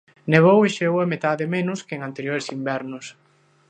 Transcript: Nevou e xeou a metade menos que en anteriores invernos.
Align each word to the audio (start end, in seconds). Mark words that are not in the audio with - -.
Nevou 0.31 0.59
e 0.67 0.69
xeou 0.75 0.97
a 0.99 1.09
metade 1.13 1.51
menos 1.55 1.79
que 1.85 1.93
en 1.97 2.01
anteriores 2.09 2.51
invernos. 2.57 3.05